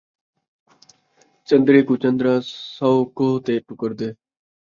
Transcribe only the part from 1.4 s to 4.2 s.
چن٘درے کوں چن٘درا، سو کوہ تے ٹکردے